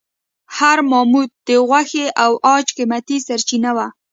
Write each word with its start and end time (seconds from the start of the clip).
هر 0.57 0.77
ماموت 0.91 1.29
د 1.47 1.49
غوښې 1.67 2.05
او 2.23 2.31
عاج 2.47 2.67
قیمتي 2.77 3.17
سرچینه 3.27 3.71
وه. 3.77 3.87